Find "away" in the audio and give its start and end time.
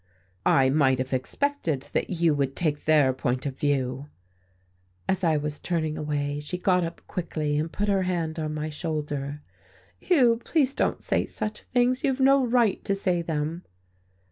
5.95-6.39